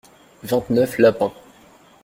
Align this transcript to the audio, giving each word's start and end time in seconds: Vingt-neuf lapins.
Vingt-neuf 0.41 0.97
lapins. 0.97 1.31